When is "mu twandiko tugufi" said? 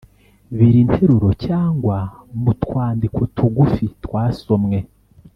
2.41-3.85